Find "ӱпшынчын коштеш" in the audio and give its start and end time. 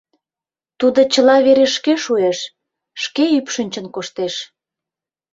3.37-4.33